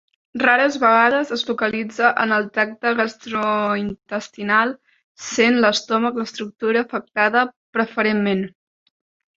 Rares 0.43 0.77
vegades 0.83 1.33
es 1.35 1.43
localitzen 1.49 2.17
en 2.23 2.33
el 2.37 2.47
tracte 2.57 2.95
gastrointestinal, 3.01 4.75
sent 5.29 5.63
l'estómac 5.63 6.21
l'estructura 6.23 6.87
afectada 6.89 7.47
preferentment. 7.79 8.47